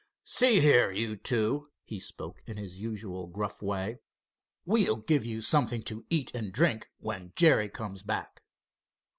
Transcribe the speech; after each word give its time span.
"See 0.25 0.61
here, 0.61 0.89
you 0.89 1.15
two," 1.15 1.69
he 1.83 1.99
spoke 1.99 2.41
in 2.47 2.57
his 2.57 2.81
usual 2.81 3.27
gruff 3.27 3.61
way, 3.61 3.99
"we'll 4.65 4.95
give 4.95 5.27
you 5.27 5.41
something 5.41 5.83
to 5.83 6.07
eat 6.09 6.33
and, 6.33 6.51
drink 6.51 6.89
when 6.97 7.33
Jerry 7.35 7.69
comes 7.69 8.01
back." 8.01 8.41